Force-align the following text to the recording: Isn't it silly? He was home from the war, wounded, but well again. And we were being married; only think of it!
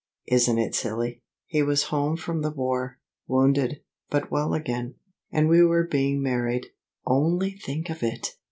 Isn't 0.25 0.57
it 0.57 0.73
silly? 0.73 1.21
He 1.45 1.61
was 1.61 1.83
home 1.93 2.17
from 2.17 2.41
the 2.41 2.49
war, 2.49 2.97
wounded, 3.27 3.83
but 4.09 4.31
well 4.31 4.55
again. 4.55 4.95
And 5.31 5.47
we 5.47 5.61
were 5.63 5.85
being 5.85 6.23
married; 6.23 6.71
only 7.05 7.51
think 7.51 7.91
of 7.91 8.01
it! 8.01 8.35